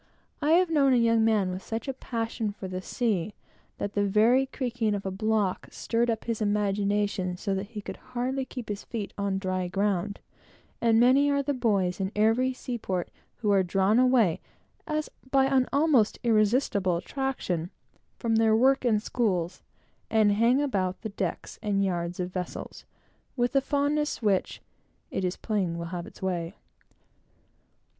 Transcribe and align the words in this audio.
I 0.41 0.53
have 0.53 0.71
known 0.71 0.93
a 0.93 1.05
young 1.05 1.23
man 1.23 1.51
with 1.51 1.61
such 1.61 1.87
a 1.87 1.93
passion 1.93 2.53
for 2.53 2.67
the 2.67 2.81
sea, 2.81 3.35
that 3.77 3.93
the 3.93 4.03
very 4.03 4.47
creaking 4.47 4.95
of 4.95 5.05
a 5.05 5.11
block 5.11 5.67
stirred 5.71 6.09
up 6.09 6.23
his 6.23 6.41
imagination 6.41 7.37
so 7.37 7.53
that 7.53 7.67
he 7.67 7.81
could 7.83 7.97
hardly 7.97 8.43
keep 8.43 8.67
his 8.69 8.81
feet 8.83 9.13
on 9.15 9.37
dry 9.37 9.67
ground; 9.67 10.19
and 10.81 10.99
many 10.99 11.29
are 11.29 11.43
the 11.43 11.53
boys, 11.53 11.99
in 11.99 12.11
every 12.15 12.51
seaport, 12.51 13.11
who 13.43 13.51
are 13.51 13.61
drawn 13.61 13.99
away, 13.99 14.39
as 14.87 15.07
by 15.29 15.45
an 15.45 15.69
almost 15.71 16.17
irresistible 16.23 16.97
attraction, 16.97 17.69
from 18.17 18.37
their 18.37 18.55
work 18.55 18.83
and 18.83 19.03
schools, 19.03 19.61
and 20.09 20.31
hang 20.31 20.59
about 20.63 20.99
the 21.03 21.09
decks 21.09 21.59
and 21.61 21.85
yards 21.85 22.19
of 22.19 22.33
vessels, 22.33 22.85
with 23.35 23.55
a 23.55 23.61
fondness 23.61 24.19
which, 24.19 24.63
it 25.11 25.23
is 25.23 25.37
plain, 25.37 25.77
will 25.77 25.85
have 25.93 26.07
its 26.07 26.23
way. 26.23 26.55